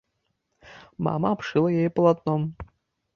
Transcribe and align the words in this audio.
Мама 1.07 1.29
абшыла 1.35 1.69
яе 1.83 1.89
палатном. 1.99 2.41